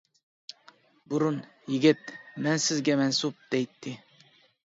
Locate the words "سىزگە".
2.65-2.97